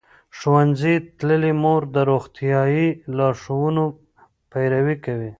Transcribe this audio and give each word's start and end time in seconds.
ښوونځې 0.37 0.93
تللې 1.17 1.53
مور 1.61 1.81
د 1.95 1.97
روغتیايي 2.09 2.87
لارښوونو 3.17 3.83
پیروي 4.51 4.95
کوي. 5.05 5.29